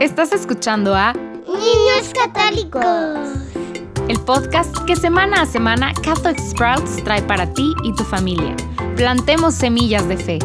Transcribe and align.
Estás 0.00 0.32
escuchando 0.32 0.94
a 0.94 1.12
Niños 1.12 2.12
Católicos. 2.14 2.84
El 4.06 4.20
podcast 4.20 4.72
que 4.86 4.94
semana 4.94 5.42
a 5.42 5.46
semana 5.46 5.92
Catholic 5.92 6.38
Sprouts 6.38 7.02
trae 7.02 7.20
para 7.22 7.52
ti 7.52 7.72
y 7.82 7.92
tu 7.94 8.04
familia. 8.04 8.54
Plantemos 8.94 9.56
semillas 9.56 10.06
de 10.06 10.16
fe. 10.16 10.38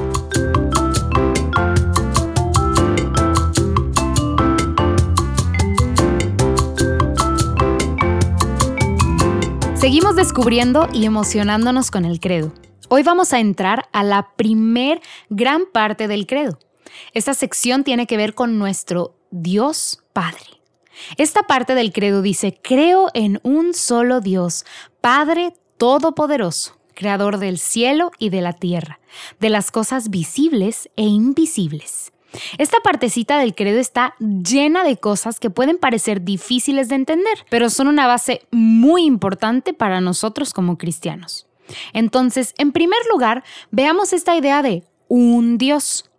Seguimos 9.76 10.15
descubriendo 10.15 10.90
y 10.92 11.06
emocionándonos 11.06 11.92
con 11.92 12.06
el 12.06 12.20
credo. 12.20 12.51
Hoy 12.90 13.04
vamos 13.04 13.33
a 13.33 13.40
entrar 13.40 13.88
a 13.92 14.04
la 14.04 14.29
primer 14.35 14.99
gran 15.29 15.67
parte 15.72 16.08
del 16.08 16.26
credo. 16.26 16.58
Esta 17.13 17.35
sección 17.35 17.84
tiene 17.84 18.08
que 18.08 18.17
ver 18.17 18.34
con 18.34 18.58
nuestro 18.58 19.15
Dios 19.35 19.99
Padre. 20.13 20.61
Esta 21.17 21.41
parte 21.43 21.73
del 21.73 21.91
credo 21.91 22.21
dice, 22.21 22.59
creo 22.61 23.09
en 23.15 23.39
un 23.41 23.73
solo 23.73 24.21
Dios, 24.21 24.63
Padre 25.01 25.53
Todopoderoso, 25.77 26.77
Creador 26.93 27.39
del 27.39 27.57
cielo 27.57 28.11
y 28.19 28.29
de 28.29 28.41
la 28.41 28.53
tierra, 28.53 28.99
de 29.39 29.49
las 29.49 29.71
cosas 29.71 30.11
visibles 30.11 30.87
e 30.97 31.03
invisibles. 31.03 32.13
Esta 32.59 32.77
partecita 32.83 33.39
del 33.39 33.55
credo 33.55 33.79
está 33.79 34.13
llena 34.19 34.83
de 34.83 34.97
cosas 34.97 35.39
que 35.39 35.49
pueden 35.49 35.79
parecer 35.79 36.23
difíciles 36.23 36.87
de 36.89 36.95
entender, 36.95 37.45
pero 37.49 37.71
son 37.71 37.87
una 37.87 38.05
base 38.05 38.45
muy 38.51 39.03
importante 39.03 39.73
para 39.73 39.99
nosotros 39.99 40.53
como 40.53 40.77
cristianos. 40.77 41.47
Entonces, 41.93 42.53
en 42.59 42.71
primer 42.71 42.99
lugar, 43.11 43.43
veamos 43.71 44.13
esta 44.13 44.35
idea 44.35 44.61
de 44.61 44.84
un 45.07 45.57
Dios. 45.57 46.11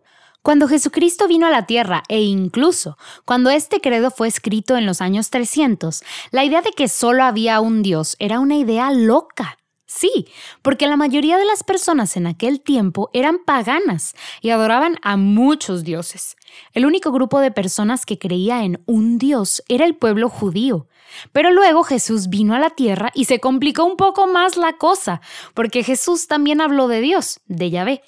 Cuando 0.44 0.68
Jesucristo 0.68 1.26
vino 1.26 1.46
a 1.46 1.50
la 1.50 1.64
tierra 1.64 2.02
e 2.06 2.20
incluso 2.20 2.98
cuando 3.24 3.48
este 3.48 3.80
credo 3.80 4.10
fue 4.10 4.28
escrito 4.28 4.76
en 4.76 4.84
los 4.84 5.00
años 5.00 5.30
300, 5.30 6.04
la 6.32 6.44
idea 6.44 6.60
de 6.60 6.72
que 6.72 6.88
solo 6.88 7.24
había 7.24 7.60
un 7.60 7.82
Dios 7.82 8.14
era 8.18 8.40
una 8.40 8.56
idea 8.56 8.90
loca. 8.90 9.56
Sí, 9.86 10.26
porque 10.60 10.86
la 10.86 10.98
mayoría 10.98 11.38
de 11.38 11.46
las 11.46 11.64
personas 11.64 12.18
en 12.18 12.26
aquel 12.26 12.60
tiempo 12.60 13.08
eran 13.14 13.38
paganas 13.46 14.14
y 14.42 14.50
adoraban 14.50 14.98
a 15.00 15.16
muchos 15.16 15.82
dioses. 15.82 16.36
El 16.74 16.84
único 16.84 17.10
grupo 17.10 17.40
de 17.40 17.50
personas 17.50 18.04
que 18.04 18.18
creía 18.18 18.64
en 18.64 18.82
un 18.84 19.16
Dios 19.16 19.62
era 19.68 19.86
el 19.86 19.96
pueblo 19.96 20.28
judío. 20.28 20.88
Pero 21.32 21.52
luego 21.52 21.84
Jesús 21.84 22.28
vino 22.28 22.54
a 22.54 22.58
la 22.58 22.70
tierra 22.70 23.10
y 23.14 23.24
se 23.26 23.40
complicó 23.40 23.84
un 23.84 23.96
poco 23.96 24.26
más 24.26 24.58
la 24.58 24.74
cosa, 24.74 25.22
porque 25.54 25.84
Jesús 25.84 26.26
también 26.26 26.60
habló 26.60 26.88
de 26.88 27.00
Dios, 27.00 27.40
de 27.46 27.70
Yahvé, 27.70 28.02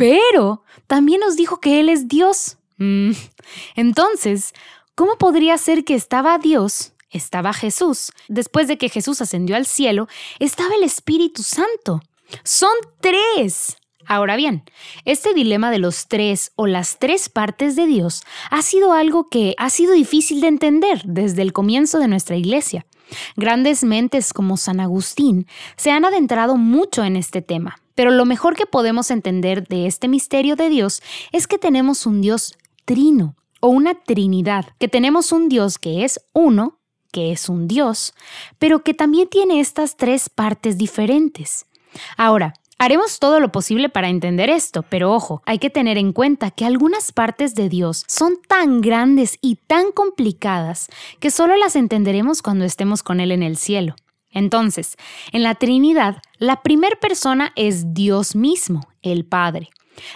pero 0.00 0.64
también 0.86 1.20
nos 1.20 1.36
dijo 1.36 1.60
que 1.60 1.78
Él 1.78 1.90
es 1.90 2.08
Dios. 2.08 2.56
Mm. 2.78 3.10
Entonces, 3.76 4.54
¿cómo 4.94 5.18
podría 5.18 5.58
ser 5.58 5.84
que 5.84 5.94
estaba 5.94 6.38
Dios, 6.38 6.94
estaba 7.10 7.52
Jesús, 7.52 8.10
después 8.26 8.66
de 8.66 8.78
que 8.78 8.88
Jesús 8.88 9.20
ascendió 9.20 9.56
al 9.56 9.66
cielo, 9.66 10.08
estaba 10.38 10.74
el 10.74 10.84
Espíritu 10.84 11.42
Santo? 11.42 12.00
Son 12.44 12.72
tres. 13.02 13.76
Ahora 14.06 14.36
bien, 14.36 14.64
este 15.04 15.34
dilema 15.34 15.70
de 15.70 15.78
los 15.78 16.08
tres 16.08 16.52
o 16.56 16.66
las 16.66 16.98
tres 16.98 17.28
partes 17.28 17.76
de 17.76 17.84
Dios 17.84 18.22
ha 18.50 18.62
sido 18.62 18.94
algo 18.94 19.28
que 19.28 19.54
ha 19.58 19.68
sido 19.68 19.92
difícil 19.92 20.40
de 20.40 20.48
entender 20.48 21.02
desde 21.04 21.42
el 21.42 21.52
comienzo 21.52 21.98
de 21.98 22.08
nuestra 22.08 22.36
iglesia. 22.36 22.86
Grandes 23.36 23.84
mentes 23.84 24.32
como 24.32 24.56
San 24.56 24.80
Agustín 24.80 25.46
se 25.76 25.90
han 25.90 26.06
adentrado 26.06 26.56
mucho 26.56 27.04
en 27.04 27.16
este 27.16 27.42
tema. 27.42 27.79
Pero 28.00 28.12
lo 28.12 28.24
mejor 28.24 28.56
que 28.56 28.64
podemos 28.64 29.10
entender 29.10 29.68
de 29.68 29.86
este 29.86 30.08
misterio 30.08 30.56
de 30.56 30.70
Dios 30.70 31.02
es 31.32 31.46
que 31.46 31.58
tenemos 31.58 32.06
un 32.06 32.22
Dios 32.22 32.56
trino 32.86 33.36
o 33.60 33.68
una 33.68 33.94
trinidad, 33.94 34.68
que 34.78 34.88
tenemos 34.88 35.32
un 35.32 35.50
Dios 35.50 35.76
que 35.78 36.02
es 36.02 36.18
uno, 36.32 36.78
que 37.12 37.30
es 37.30 37.50
un 37.50 37.68
Dios, 37.68 38.14
pero 38.58 38.82
que 38.82 38.94
también 38.94 39.28
tiene 39.28 39.60
estas 39.60 39.98
tres 39.98 40.30
partes 40.30 40.78
diferentes. 40.78 41.66
Ahora, 42.16 42.54
Haremos 42.78 43.18
todo 43.18 43.40
lo 43.40 43.52
posible 43.52 43.90
para 43.90 44.08
entender 44.08 44.48
esto, 44.48 44.82
pero 44.88 45.12
ojo, 45.12 45.42
hay 45.44 45.58
que 45.58 45.68
tener 45.68 45.98
en 45.98 46.14
cuenta 46.14 46.50
que 46.50 46.64
algunas 46.64 47.12
partes 47.12 47.54
de 47.54 47.68
Dios 47.68 48.04
son 48.08 48.38
tan 48.48 48.80
grandes 48.80 49.36
y 49.42 49.56
tan 49.56 49.92
complicadas 49.92 50.88
que 51.18 51.30
solo 51.30 51.58
las 51.58 51.76
entenderemos 51.76 52.40
cuando 52.40 52.64
estemos 52.64 53.02
con 53.02 53.20
Él 53.20 53.32
en 53.32 53.42
el 53.42 53.58
cielo. 53.58 53.96
Entonces, 54.30 54.96
en 55.32 55.42
la 55.42 55.56
Trinidad, 55.56 56.22
la 56.40 56.62
primera 56.62 56.96
persona 56.96 57.52
es 57.54 57.92
Dios 57.92 58.34
mismo, 58.34 58.88
el 59.02 59.26
Padre. 59.26 59.68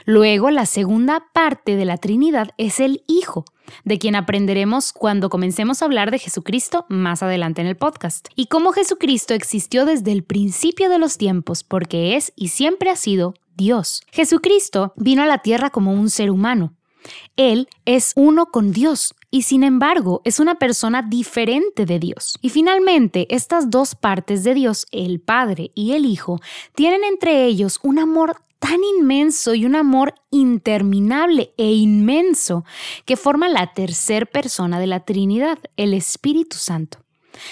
Luego, 0.06 0.50
la 0.50 0.64
segunda 0.64 1.26
parte 1.34 1.76
de 1.76 1.84
la 1.84 1.98
Trinidad 1.98 2.52
es 2.56 2.80
el 2.80 3.04
Hijo, 3.06 3.44
de 3.84 3.98
quien 3.98 4.16
aprenderemos 4.16 4.94
cuando 4.94 5.28
comencemos 5.28 5.82
a 5.82 5.84
hablar 5.84 6.10
de 6.10 6.18
Jesucristo 6.18 6.86
más 6.88 7.22
adelante 7.22 7.60
en 7.60 7.66
el 7.66 7.76
podcast. 7.76 8.28
Y 8.36 8.46
cómo 8.46 8.72
Jesucristo 8.72 9.34
existió 9.34 9.84
desde 9.84 10.12
el 10.12 10.24
principio 10.24 10.88
de 10.88 10.98
los 10.98 11.18
tiempos, 11.18 11.62
porque 11.62 12.16
es 12.16 12.32
y 12.36 12.48
siempre 12.48 12.88
ha 12.88 12.96
sido 12.96 13.34
Dios. 13.54 14.02
Jesucristo 14.10 14.94
vino 14.96 15.22
a 15.22 15.26
la 15.26 15.42
tierra 15.42 15.68
como 15.68 15.92
un 15.92 16.08
ser 16.08 16.30
humano. 16.30 16.72
Él 17.36 17.68
es 17.84 18.14
uno 18.16 18.46
con 18.46 18.72
Dios 18.72 19.14
y 19.34 19.42
sin 19.42 19.64
embargo 19.64 20.22
es 20.22 20.38
una 20.38 20.60
persona 20.60 21.02
diferente 21.02 21.86
de 21.86 21.98
Dios. 21.98 22.38
Y 22.40 22.50
finalmente, 22.50 23.26
estas 23.34 23.68
dos 23.68 23.96
partes 23.96 24.44
de 24.44 24.54
Dios, 24.54 24.86
el 24.92 25.18
Padre 25.18 25.72
y 25.74 25.94
el 25.94 26.06
Hijo, 26.06 26.40
tienen 26.76 27.02
entre 27.02 27.44
ellos 27.44 27.80
un 27.82 27.98
amor 27.98 28.36
tan 28.60 28.78
inmenso 28.84 29.56
y 29.56 29.66
un 29.66 29.74
amor 29.74 30.14
interminable 30.30 31.52
e 31.56 31.72
inmenso 31.72 32.64
que 33.06 33.16
forma 33.16 33.48
la 33.48 33.72
tercera 33.72 34.24
persona 34.24 34.78
de 34.78 34.86
la 34.86 35.00
Trinidad, 35.00 35.58
el 35.76 35.94
Espíritu 35.94 36.56
Santo. 36.56 36.98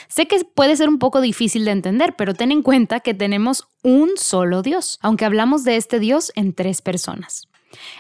Sé 0.06 0.28
que 0.28 0.38
puede 0.44 0.76
ser 0.76 0.88
un 0.88 1.00
poco 1.00 1.20
difícil 1.20 1.64
de 1.64 1.72
entender, 1.72 2.14
pero 2.16 2.34
ten 2.34 2.52
en 2.52 2.62
cuenta 2.62 3.00
que 3.00 3.12
tenemos 3.12 3.66
un 3.82 4.10
solo 4.14 4.62
Dios, 4.62 5.00
aunque 5.02 5.24
hablamos 5.24 5.64
de 5.64 5.74
este 5.74 5.98
Dios 5.98 6.30
en 6.36 6.52
tres 6.52 6.80
personas. 6.80 7.48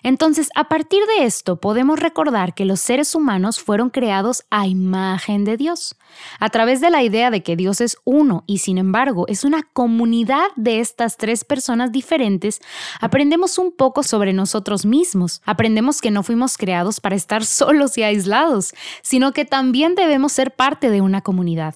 Entonces, 0.02 0.50
a 0.54 0.64
partir 0.64 1.00
de 1.16 1.24
esto, 1.24 1.60
podemos 1.60 1.98
recordar 1.98 2.54
que 2.54 2.64
los 2.64 2.80
seres 2.80 3.14
humanos 3.14 3.60
fueron 3.60 3.90
creados 3.90 4.44
a 4.50 4.66
imagen 4.66 5.44
de 5.44 5.56
Dios, 5.56 5.96
a 6.38 6.48
través 6.50 6.80
de 6.80 6.90
la 6.90 7.02
idea 7.02 7.30
de 7.30 7.42
que 7.42 7.56
Dios 7.56 7.80
es 7.80 7.96
uno 8.04 8.44
y 8.46 8.58
sin 8.58 8.78
embargo 8.78 9.26
es 9.28 9.44
una 9.44 9.62
comunidad 9.62 10.46
de 10.56 10.80
estas 10.80 11.16
tres 11.16 11.44
personas 11.44 11.92
diferentes, 11.92 12.60
aprendemos 13.00 13.58
un 13.58 13.72
poco 13.72 14.02
sobre 14.02 14.32
nosotros 14.32 14.84
mismos, 14.84 15.42
aprendemos 15.44 16.00
que 16.00 16.10
no 16.10 16.22
fuimos 16.22 16.56
creados 16.56 17.00
para 17.00 17.16
estar 17.16 17.44
solos 17.44 17.96
y 17.98 18.02
aislados, 18.02 18.74
sino 19.02 19.32
que 19.32 19.44
también 19.44 19.94
debemos 19.94 20.32
ser 20.32 20.54
parte 20.54 20.90
de 20.90 21.00
una 21.00 21.22
comunidad. 21.22 21.74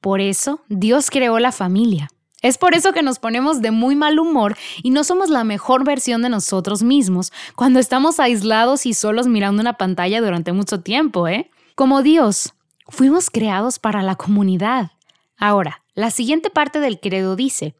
Por 0.00 0.20
eso, 0.20 0.60
Dios 0.68 1.10
creó 1.10 1.38
la 1.38 1.52
familia. 1.52 2.08
Es 2.42 2.58
por 2.58 2.74
eso 2.74 2.92
que 2.92 3.02
nos 3.02 3.20
ponemos 3.20 3.62
de 3.62 3.70
muy 3.70 3.94
mal 3.94 4.18
humor 4.18 4.56
y 4.82 4.90
no 4.90 5.04
somos 5.04 5.30
la 5.30 5.44
mejor 5.44 5.84
versión 5.84 6.22
de 6.22 6.28
nosotros 6.28 6.82
mismos 6.82 7.32
cuando 7.54 7.78
estamos 7.78 8.18
aislados 8.18 8.84
y 8.84 8.94
solos 8.94 9.28
mirando 9.28 9.62
una 9.62 9.74
pantalla 9.74 10.20
durante 10.20 10.52
mucho 10.52 10.80
tiempo, 10.80 11.28
¿eh? 11.28 11.48
Como 11.76 12.02
Dios, 12.02 12.52
fuimos 12.88 13.30
creados 13.30 13.78
para 13.78 14.02
la 14.02 14.16
comunidad. 14.16 14.90
Ahora, 15.38 15.82
la 15.94 16.10
siguiente 16.10 16.50
parte 16.50 16.80
del 16.80 16.98
credo 16.98 17.36
dice, 17.36 17.76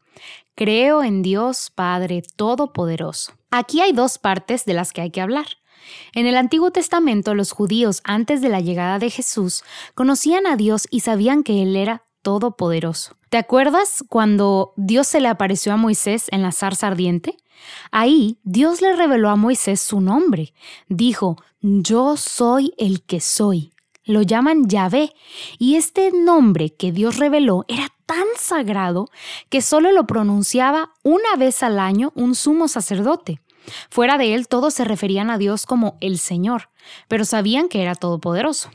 creo 0.55 1.03
en 1.03 1.23
Dios 1.23 1.69
Padre 1.75 2.23
Todopoderoso. 2.37 3.33
Aquí 3.51 3.81
hay 3.81 3.91
dos 3.91 4.17
partes 4.17 4.63
de 4.63 4.73
las 4.73 4.93
que 4.93 5.01
hay 5.01 5.11
que 5.11 5.21
hablar. 5.21 5.47
En 6.13 6.25
el 6.25 6.37
Antiguo 6.37 6.71
Testamento 6.71 7.35
los 7.35 7.51
judíos 7.51 8.01
antes 8.05 8.41
de 8.41 8.47
la 8.47 8.61
llegada 8.61 8.97
de 8.97 9.09
Jesús 9.09 9.65
conocían 9.93 10.47
a 10.47 10.55
Dios 10.55 10.87
y 10.89 11.01
sabían 11.01 11.43
que 11.43 11.61
Él 11.61 11.75
era 11.75 12.03
todopoderoso. 12.23 13.15
¿Te 13.29 13.37
acuerdas 13.37 14.03
cuando 14.09 14.73
Dios 14.75 15.07
se 15.07 15.19
le 15.19 15.27
apareció 15.27 15.73
a 15.73 15.77
Moisés 15.77 16.25
en 16.31 16.41
la 16.41 16.51
zarza 16.51 16.87
ardiente? 16.87 17.37
Ahí 17.91 18.39
Dios 18.43 18.81
le 18.81 18.95
reveló 18.95 19.29
a 19.29 19.35
Moisés 19.35 19.79
su 19.79 20.01
nombre. 20.01 20.53
Dijo, 20.87 21.37
yo 21.61 22.17
soy 22.17 22.73
el 22.77 23.03
que 23.03 23.19
soy. 23.19 23.73
Lo 24.05 24.21
llaman 24.21 24.67
Yahvé, 24.67 25.13
y 25.57 25.75
este 25.75 26.11
nombre 26.11 26.75
que 26.75 26.91
Dios 26.91 27.17
reveló 27.17 27.63
era 27.69 27.87
tan 28.05 28.25
sagrado 28.37 29.07
que 29.49 29.61
solo 29.61 29.91
lo 29.93 30.05
pronunciaba 30.05 30.91
una 31.03 31.37
vez 31.37 31.63
al 31.63 31.79
año 31.79 32.11
un 32.15 32.35
sumo 32.35 32.67
sacerdote. 32.67 33.39
Fuera 33.89 34.17
de 34.17 34.33
él 34.35 34.47
todos 34.49 34.73
se 34.73 34.83
referían 34.83 35.29
a 35.29 35.37
Dios 35.37 35.65
como 35.65 35.97
el 36.01 36.19
Señor, 36.19 36.69
pero 37.07 37.23
sabían 37.23 37.69
que 37.69 37.81
era 37.81 37.95
todopoderoso. 37.95 38.69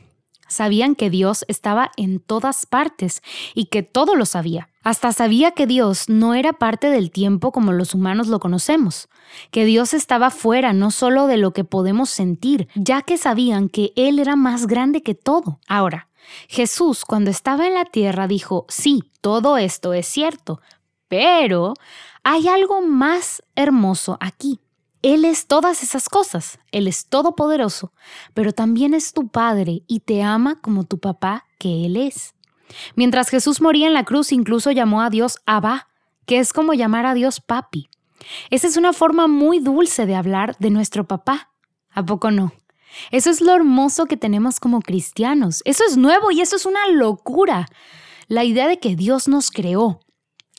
Sabían 0.49 0.95
que 0.95 1.09
Dios 1.09 1.45
estaba 1.47 1.91
en 1.95 2.19
todas 2.19 2.65
partes 2.65 3.21
y 3.55 3.65
que 3.65 3.83
todo 3.83 4.15
lo 4.15 4.25
sabía. 4.25 4.69
Hasta 4.83 5.13
sabía 5.13 5.51
que 5.51 5.67
Dios 5.67 6.09
no 6.09 6.33
era 6.33 6.53
parte 6.53 6.89
del 6.89 7.11
tiempo 7.11 7.51
como 7.51 7.71
los 7.71 7.93
humanos 7.93 8.27
lo 8.27 8.39
conocemos, 8.39 9.07
que 9.51 9.65
Dios 9.65 9.93
estaba 9.93 10.31
fuera 10.31 10.73
no 10.73 10.91
solo 10.91 11.27
de 11.27 11.37
lo 11.37 11.51
que 11.51 11.63
podemos 11.63 12.09
sentir, 12.09 12.67
ya 12.75 13.01
que 13.01 13.17
sabían 13.17 13.69
que 13.69 13.93
Él 13.95 14.19
era 14.19 14.35
más 14.35 14.67
grande 14.67 15.03
que 15.03 15.15
todo. 15.15 15.59
Ahora, 15.67 16.09
Jesús 16.47 17.05
cuando 17.05 17.29
estaba 17.29 17.67
en 17.67 17.73
la 17.73 17.85
tierra 17.85 18.27
dijo, 18.27 18.65
sí, 18.69 19.11
todo 19.21 19.57
esto 19.57 19.93
es 19.93 20.07
cierto, 20.07 20.61
pero 21.07 21.73
hay 22.23 22.47
algo 22.47 22.81
más 22.81 23.43
hermoso 23.55 24.17
aquí. 24.19 24.59
Él 25.01 25.23
es 25.23 25.47
todas 25.47 25.81
esas 25.81 26.09
cosas, 26.09 26.59
Él 26.71 26.87
es 26.87 27.05
todopoderoso, 27.07 27.93
pero 28.33 28.51
también 28.51 28.93
es 28.93 29.13
tu 29.13 29.29
Padre 29.29 29.83
y 29.87 30.01
te 30.01 30.23
ama 30.23 30.59
como 30.61 30.83
tu 30.83 30.99
papá 30.99 31.45
que 31.57 31.85
Él 31.85 31.95
es. 31.95 32.35
Mientras 32.95 33.29
Jesús 33.29 33.61
moría 33.61 33.87
en 33.87 33.93
la 33.93 34.03
cruz, 34.03 34.31
incluso 34.31 34.71
llamó 34.71 35.01
a 35.01 35.09
Dios 35.09 35.37
Abba, 35.45 35.87
que 36.25 36.39
es 36.39 36.51
como 36.51 36.73
llamar 36.73 37.05
a 37.05 37.13
Dios 37.13 37.39
papi. 37.39 37.89
Esa 38.49 38.67
es 38.67 38.77
una 38.77 38.93
forma 38.93 39.27
muy 39.27 39.59
dulce 39.59 40.05
de 40.05 40.15
hablar 40.15 40.57
de 40.59 40.69
nuestro 40.69 41.07
papá. 41.07 41.49
¿A 41.91 42.05
poco 42.05 42.29
no? 42.29 42.51
Eso 43.11 43.29
es 43.29 43.41
lo 43.41 43.55
hermoso 43.55 44.05
que 44.05 44.17
tenemos 44.17 44.59
como 44.59 44.81
cristianos. 44.81 45.61
Eso 45.65 45.83
es 45.87 45.97
nuevo 45.97 46.31
y 46.31 46.41
eso 46.41 46.55
es 46.55 46.65
una 46.65 46.87
locura. 46.87 47.67
La 48.27 48.43
idea 48.43 48.67
de 48.67 48.79
que 48.79 48.95
Dios 48.95 49.27
nos 49.27 49.49
creó 49.49 50.01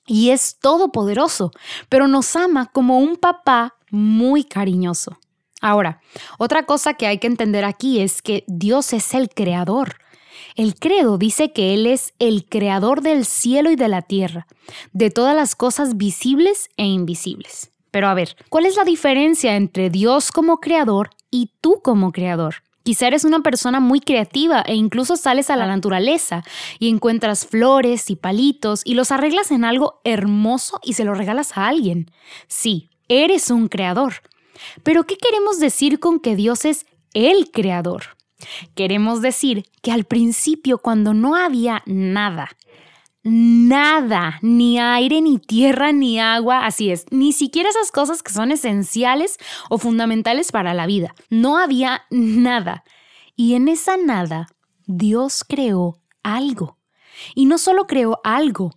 y 0.06 0.30
es 0.30 0.58
todopoderoso, 0.58 1.52
pero 1.88 2.08
nos 2.08 2.34
ama 2.34 2.66
como 2.72 2.98
un 2.98 3.16
papá 3.16 3.76
muy 3.90 4.44
cariñoso. 4.44 5.18
Ahora, 5.60 6.00
otra 6.38 6.64
cosa 6.64 6.94
que 6.94 7.06
hay 7.06 7.18
que 7.18 7.26
entender 7.26 7.64
aquí 7.64 8.00
es 8.00 8.22
que 8.22 8.44
Dios 8.46 8.92
es 8.92 9.14
el 9.14 9.28
creador. 9.28 9.96
El 10.56 10.74
credo 10.74 11.18
dice 11.18 11.52
que 11.52 11.74
Él 11.74 11.86
es 11.86 12.14
el 12.18 12.46
creador 12.46 13.02
del 13.02 13.24
cielo 13.24 13.70
y 13.70 13.76
de 13.76 13.88
la 13.88 14.02
tierra, 14.02 14.46
de 14.92 15.10
todas 15.10 15.36
las 15.36 15.54
cosas 15.54 15.96
visibles 15.96 16.70
e 16.76 16.84
invisibles. 16.84 17.70
Pero 17.90 18.08
a 18.08 18.14
ver, 18.14 18.36
¿cuál 18.48 18.66
es 18.66 18.76
la 18.76 18.84
diferencia 18.84 19.56
entre 19.56 19.90
Dios 19.90 20.32
como 20.32 20.58
creador 20.58 21.10
y 21.30 21.52
tú 21.60 21.80
como 21.82 22.12
creador? 22.12 22.56
Quizá 22.82 23.08
eres 23.08 23.24
una 23.24 23.40
persona 23.40 23.78
muy 23.78 24.00
creativa 24.00 24.62
e 24.62 24.74
incluso 24.74 25.16
sales 25.16 25.50
a 25.50 25.56
la 25.56 25.66
naturaleza 25.66 26.42
y 26.78 26.88
encuentras 26.88 27.46
flores 27.46 28.08
y 28.08 28.16
palitos 28.16 28.80
y 28.84 28.94
los 28.94 29.12
arreglas 29.12 29.50
en 29.50 29.64
algo 29.64 30.00
hermoso 30.04 30.80
y 30.82 30.94
se 30.94 31.04
lo 31.04 31.14
regalas 31.14 31.56
a 31.58 31.68
alguien. 31.68 32.10
Sí, 32.48 32.89
eres 33.10 33.50
un 33.50 33.68
creador. 33.68 34.14
Pero 34.82 35.04
¿qué 35.04 35.18
queremos 35.18 35.58
decir 35.58 35.98
con 35.98 36.20
que 36.20 36.36
Dios 36.36 36.64
es 36.64 36.86
el 37.12 37.50
creador? 37.50 38.16
Queremos 38.74 39.20
decir 39.20 39.66
que 39.82 39.92
al 39.92 40.04
principio 40.04 40.78
cuando 40.78 41.12
no 41.12 41.34
había 41.34 41.82
nada, 41.84 42.48
nada, 43.22 44.38
ni 44.40 44.78
aire, 44.78 45.20
ni 45.20 45.38
tierra, 45.38 45.92
ni 45.92 46.18
agua, 46.18 46.64
así 46.64 46.90
es, 46.90 47.04
ni 47.10 47.32
siquiera 47.32 47.68
esas 47.68 47.90
cosas 47.90 48.22
que 48.22 48.32
son 48.32 48.50
esenciales 48.52 49.36
o 49.68 49.76
fundamentales 49.76 50.52
para 50.52 50.72
la 50.72 50.86
vida. 50.86 51.14
No 51.28 51.58
había 51.58 52.04
nada. 52.10 52.84
Y 53.36 53.54
en 53.54 53.68
esa 53.68 53.96
nada, 53.96 54.46
Dios 54.86 55.44
creó 55.46 55.98
algo. 56.22 56.78
Y 57.34 57.46
no 57.46 57.58
solo 57.58 57.86
creó 57.86 58.20
algo, 58.24 58.72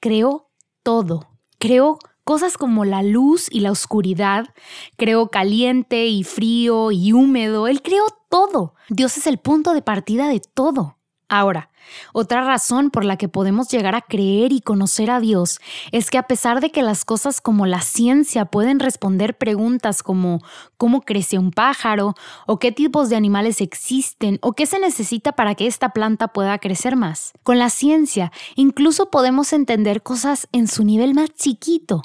creó 0.00 0.48
todo. 0.82 1.28
Creó 1.58 1.98
cosas 2.24 2.56
como 2.56 2.84
la 2.84 3.02
luz 3.02 3.48
y 3.50 3.60
la 3.60 3.70
oscuridad, 3.70 4.48
creó 4.96 5.28
caliente 5.28 6.06
y 6.06 6.24
frío 6.24 6.90
y 6.90 7.12
húmedo, 7.12 7.68
Él 7.68 7.82
creó 7.82 8.06
todo. 8.28 8.74
Dios 8.88 9.16
es 9.16 9.26
el 9.26 9.38
punto 9.38 9.72
de 9.74 9.82
partida 9.82 10.28
de 10.28 10.40
todo. 10.40 10.98
Ahora, 11.28 11.70
otra 12.12 12.44
razón 12.44 12.90
por 12.90 13.04
la 13.04 13.16
que 13.16 13.28
podemos 13.28 13.68
llegar 13.68 13.94
a 13.94 14.02
creer 14.02 14.52
y 14.52 14.60
conocer 14.60 15.10
a 15.10 15.20
Dios 15.20 15.58
es 15.90 16.10
que 16.10 16.18
a 16.18 16.24
pesar 16.26 16.60
de 16.60 16.70
que 16.70 16.82
las 16.82 17.04
cosas 17.04 17.40
como 17.40 17.66
la 17.66 17.80
ciencia 17.80 18.44
pueden 18.44 18.78
responder 18.78 19.36
preguntas 19.36 20.02
como 20.02 20.40
cómo 20.76 21.00
crece 21.00 21.38
un 21.38 21.50
pájaro, 21.50 22.14
o 22.46 22.58
qué 22.58 22.72
tipos 22.72 23.08
de 23.08 23.16
animales 23.16 23.60
existen, 23.60 24.38
o 24.42 24.52
qué 24.52 24.66
se 24.66 24.78
necesita 24.78 25.32
para 25.32 25.54
que 25.54 25.66
esta 25.66 25.90
planta 25.90 26.28
pueda 26.28 26.58
crecer 26.58 26.94
más, 26.94 27.32
con 27.42 27.58
la 27.58 27.70
ciencia 27.70 28.30
incluso 28.54 29.10
podemos 29.10 29.52
entender 29.52 30.02
cosas 30.02 30.48
en 30.52 30.68
su 30.68 30.84
nivel 30.84 31.14
más 31.14 31.30
chiquito, 31.30 32.02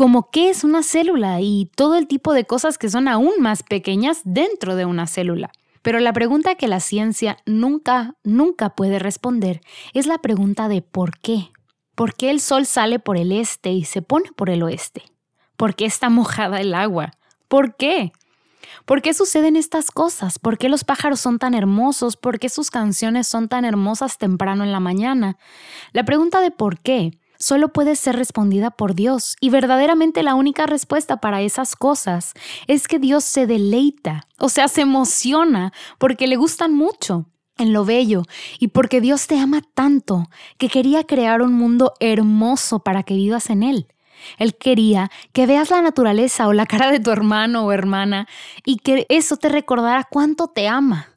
como 0.00 0.30
qué 0.30 0.48
es 0.48 0.64
una 0.64 0.82
célula 0.82 1.42
y 1.42 1.70
todo 1.76 1.98
el 1.98 2.06
tipo 2.06 2.32
de 2.32 2.46
cosas 2.46 2.78
que 2.78 2.88
son 2.88 3.06
aún 3.06 3.34
más 3.38 3.62
pequeñas 3.62 4.22
dentro 4.24 4.74
de 4.74 4.86
una 4.86 5.06
célula. 5.06 5.52
Pero 5.82 6.00
la 6.00 6.14
pregunta 6.14 6.54
que 6.54 6.68
la 6.68 6.80
ciencia 6.80 7.36
nunca, 7.44 8.14
nunca 8.24 8.70
puede 8.70 8.98
responder 8.98 9.60
es 9.92 10.06
la 10.06 10.16
pregunta 10.16 10.68
de 10.68 10.80
por 10.80 11.18
qué. 11.18 11.50
¿Por 11.94 12.14
qué 12.14 12.30
el 12.30 12.40
sol 12.40 12.64
sale 12.64 12.98
por 12.98 13.18
el 13.18 13.30
este 13.30 13.72
y 13.72 13.84
se 13.84 14.00
pone 14.00 14.32
por 14.34 14.48
el 14.48 14.62
oeste? 14.62 15.02
¿Por 15.58 15.74
qué 15.74 15.84
está 15.84 16.08
mojada 16.08 16.62
el 16.62 16.72
agua? 16.72 17.10
¿Por 17.46 17.76
qué? 17.76 18.12
¿Por 18.86 19.02
qué 19.02 19.12
suceden 19.12 19.54
estas 19.54 19.90
cosas? 19.90 20.38
¿Por 20.38 20.56
qué 20.56 20.70
los 20.70 20.82
pájaros 20.82 21.20
son 21.20 21.38
tan 21.38 21.52
hermosos? 21.52 22.16
¿Por 22.16 22.38
qué 22.38 22.48
sus 22.48 22.70
canciones 22.70 23.28
son 23.28 23.50
tan 23.50 23.66
hermosas 23.66 24.16
temprano 24.16 24.64
en 24.64 24.72
la 24.72 24.80
mañana? 24.80 25.36
La 25.92 26.04
pregunta 26.04 26.40
de 26.40 26.50
por 26.50 26.80
qué 26.80 27.19
solo 27.40 27.72
puede 27.72 27.96
ser 27.96 28.14
respondida 28.14 28.70
por 28.70 28.94
Dios. 28.94 29.36
Y 29.40 29.50
verdaderamente 29.50 30.22
la 30.22 30.36
única 30.36 30.66
respuesta 30.66 31.16
para 31.16 31.42
esas 31.42 31.74
cosas 31.74 32.34
es 32.68 32.86
que 32.86 33.00
Dios 33.00 33.24
se 33.24 33.48
deleita, 33.48 34.28
o 34.38 34.48
sea, 34.48 34.68
se 34.68 34.82
emociona 34.82 35.72
porque 35.98 36.28
le 36.28 36.36
gustan 36.36 36.74
mucho 36.74 37.26
en 37.58 37.72
lo 37.72 37.84
bello 37.84 38.22
y 38.58 38.68
porque 38.68 39.00
Dios 39.00 39.26
te 39.26 39.38
ama 39.38 39.62
tanto 39.74 40.28
que 40.58 40.68
quería 40.68 41.04
crear 41.04 41.42
un 41.42 41.54
mundo 41.54 41.94
hermoso 42.00 42.80
para 42.80 43.02
que 43.02 43.14
vivas 43.14 43.50
en 43.50 43.62
él. 43.62 43.88
Él 44.38 44.54
quería 44.56 45.10
que 45.32 45.46
veas 45.46 45.70
la 45.70 45.80
naturaleza 45.80 46.46
o 46.46 46.52
la 46.52 46.66
cara 46.66 46.90
de 46.90 47.00
tu 47.00 47.10
hermano 47.10 47.64
o 47.64 47.72
hermana 47.72 48.28
y 48.64 48.76
que 48.76 49.06
eso 49.08 49.36
te 49.36 49.48
recordara 49.48 50.04
cuánto 50.10 50.48
te 50.48 50.68
ama, 50.68 51.08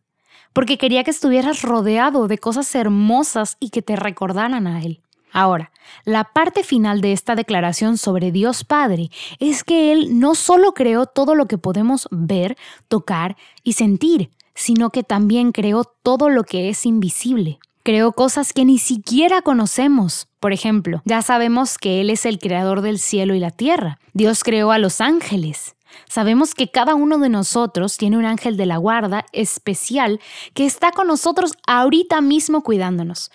porque 0.54 0.78
quería 0.78 1.04
que 1.04 1.12
estuvieras 1.12 1.64
rodeado 1.64 2.28
de 2.28 2.38
cosas 2.38 2.74
hermosas 2.76 3.58
y 3.60 3.70
que 3.70 3.82
te 3.82 3.96
recordaran 3.96 4.68
a 4.68 4.82
Él. 4.82 5.03
Ahora, 5.34 5.72
la 6.06 6.26
parte 6.26 6.64
final 6.64 7.02
de 7.02 7.12
esta 7.12 7.36
declaración 7.36 7.98
sobre 7.98 8.32
Dios 8.32 8.64
Padre 8.64 9.10
es 9.40 9.64
que 9.64 9.92
Él 9.92 10.20
no 10.20 10.36
solo 10.36 10.74
creó 10.74 11.08
todo 11.08 11.34
lo 11.34 11.48
que 11.48 11.58
podemos 11.58 12.08
ver, 12.12 12.56
tocar 12.88 13.36
y 13.64 13.74
sentir, 13.74 14.30
sino 14.54 14.92
que 14.92 15.02
también 15.02 15.52
creó 15.52 15.86
todo 15.86 16.30
lo 16.30 16.44
que 16.44 16.70
es 16.70 16.86
invisible. 16.86 17.58
Creó 17.82 18.12
cosas 18.12 18.54
que 18.54 18.64
ni 18.64 18.78
siquiera 18.78 19.42
conocemos. 19.42 20.28
Por 20.40 20.54
ejemplo, 20.54 21.02
ya 21.04 21.24
sabemos 21.24 21.80
que 21.80 22.00
Él 22.00 22.12
es 22.12 22.28
el 22.28 22.38
creador 22.38 22.82
del 22.82 23.00
cielo 23.00 23.34
y 23.34 23.40
la 23.40 23.50
tierra. 23.50 23.98
Dios 24.14 24.44
creó 24.44 24.72
a 24.72 24.78
los 24.78 25.02
ángeles. 25.02 25.76
Sabemos 26.08 26.54
que 26.54 26.70
cada 26.70 26.94
uno 26.94 27.18
de 27.18 27.30
nosotros 27.30 27.98
tiene 27.98 28.18
un 28.18 28.26
ángel 28.26 28.56
de 28.56 28.68
la 28.68 28.78
guarda 28.78 29.26
especial 29.32 30.20
que 30.54 30.68
está 30.68 30.92
con 30.92 31.08
nosotros 31.08 31.54
ahorita 31.66 32.22
mismo 32.22 32.62
cuidándonos 32.62 33.32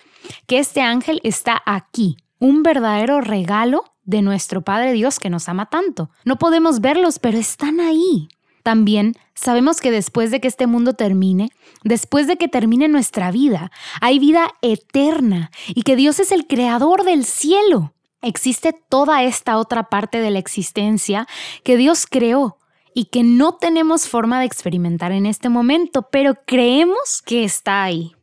que 0.47 0.59
este 0.59 0.81
ángel 0.81 1.19
está 1.23 1.61
aquí, 1.65 2.17
un 2.39 2.63
verdadero 2.63 3.21
regalo 3.21 3.83
de 4.03 4.21
nuestro 4.21 4.61
Padre 4.61 4.93
Dios 4.93 5.19
que 5.19 5.29
nos 5.29 5.49
ama 5.49 5.67
tanto. 5.67 6.09
No 6.25 6.37
podemos 6.37 6.81
verlos, 6.81 7.19
pero 7.19 7.37
están 7.37 7.79
ahí. 7.79 8.29
También 8.63 9.15
sabemos 9.35 9.81
que 9.81 9.91
después 9.91 10.31
de 10.31 10.41
que 10.41 10.47
este 10.47 10.67
mundo 10.67 10.93
termine, 10.93 11.49
después 11.83 12.27
de 12.27 12.37
que 12.37 12.47
termine 12.47 12.87
nuestra 12.87 13.31
vida, 13.31 13.71
hay 14.01 14.19
vida 14.19 14.51
eterna 14.61 15.51
y 15.67 15.83
que 15.83 15.95
Dios 15.95 16.19
es 16.19 16.31
el 16.31 16.47
creador 16.47 17.03
del 17.03 17.23
cielo. 17.23 17.93
Existe 18.21 18.73
toda 18.73 19.23
esta 19.23 19.57
otra 19.57 19.83
parte 19.83 20.19
de 20.19 20.31
la 20.31 20.39
existencia 20.39 21.27
que 21.63 21.77
Dios 21.77 22.05
creó 22.05 22.57
y 22.93 23.05
que 23.05 23.23
no 23.23 23.55
tenemos 23.55 24.07
forma 24.07 24.39
de 24.39 24.45
experimentar 24.45 25.11
en 25.11 25.25
este 25.25 25.47
momento, 25.49 26.07
pero 26.11 26.35
creemos 26.45 27.21
que 27.25 27.43
está 27.43 27.83
ahí. 27.83 28.13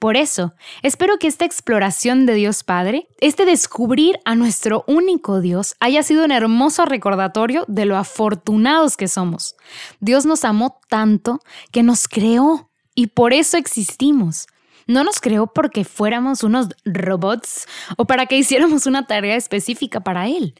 Por 0.00 0.16
eso, 0.16 0.54
espero 0.82 1.18
que 1.18 1.26
esta 1.26 1.44
exploración 1.44 2.24
de 2.24 2.32
Dios 2.32 2.64
Padre, 2.64 3.06
este 3.20 3.44
descubrir 3.44 4.18
a 4.24 4.34
nuestro 4.34 4.82
único 4.86 5.42
Dios, 5.42 5.76
haya 5.78 6.02
sido 6.02 6.24
un 6.24 6.32
hermoso 6.32 6.86
recordatorio 6.86 7.66
de 7.68 7.84
lo 7.84 7.98
afortunados 7.98 8.96
que 8.96 9.08
somos. 9.08 9.56
Dios 10.00 10.24
nos 10.24 10.46
amó 10.46 10.80
tanto 10.88 11.40
que 11.70 11.82
nos 11.82 12.08
creó 12.08 12.70
y 12.94 13.08
por 13.08 13.34
eso 13.34 13.58
existimos. 13.58 14.46
No 14.86 15.04
nos 15.04 15.20
creó 15.20 15.48
porque 15.48 15.84
fuéramos 15.84 16.44
unos 16.44 16.68
robots 16.86 17.66
o 17.98 18.06
para 18.06 18.24
que 18.24 18.38
hiciéramos 18.38 18.86
una 18.86 19.06
tarea 19.06 19.36
específica 19.36 20.00
para 20.00 20.28
Él. 20.28 20.54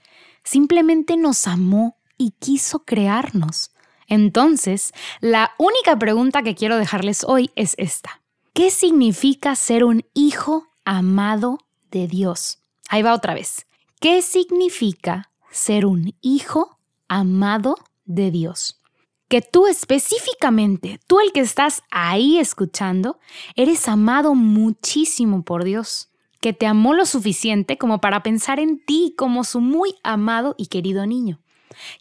Simplemente 0.45 1.17
nos 1.17 1.47
amó 1.47 1.97
y 2.19 2.33
quiso 2.39 2.85
crearnos. 2.85 3.71
Entonces, 4.07 4.93
la 5.21 5.53
única 5.57 5.99
pregunta 5.99 6.43
que 6.43 6.55
quiero 6.55 6.77
dejarles 6.77 7.25
hoy 7.25 7.51
es 7.57 7.75
esta. 7.79 8.20
¿Qué 8.53 8.73
significa 8.73 9.55
ser 9.55 9.85
un 9.85 10.05
hijo 10.13 10.67
amado 10.85 11.59
de 11.93 12.09
Dios? 12.09 12.59
Ahí 12.89 13.01
va 13.01 13.15
otra 13.15 13.33
vez. 13.33 13.67
¿Qué 14.01 14.23
significa 14.23 15.31
ser 15.53 15.87
un 15.87 16.15
hijo 16.21 16.79
amado 17.07 17.77
de 18.07 18.33
Dios? 18.33 18.81
Que 19.29 19.41
tú 19.41 19.69
específicamente, 19.69 20.99
tú 21.07 21.21
el 21.21 21.31
que 21.31 21.41
estás 21.41 21.83
ahí 21.93 22.39
escuchando, 22.39 23.21
eres 23.55 23.87
amado 23.87 24.35
muchísimo 24.35 25.45
por 25.45 25.63
Dios, 25.63 26.11
que 26.41 26.53
te 26.53 26.67
amó 26.67 26.93
lo 26.93 27.07
suficiente 27.07 27.79
como 27.79 28.01
para 28.01 28.25
pensar 28.25 28.59
en 28.59 28.85
ti 28.85 29.15
como 29.17 29.45
su 29.45 29.61
muy 29.61 29.95
amado 30.03 30.57
y 30.59 30.67
querido 30.67 31.07
niño. 31.07 31.41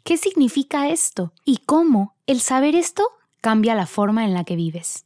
¿Qué 0.04 0.18
significa 0.18 0.90
esto? 0.90 1.32
¿Y 1.46 1.58
cómo 1.58 2.16
el 2.26 2.42
saber 2.42 2.74
esto 2.74 3.04
cambia 3.40 3.76
la 3.76 3.86
forma 3.86 4.26
en 4.26 4.34
la 4.34 4.44
que 4.44 4.56
vives? 4.56 5.06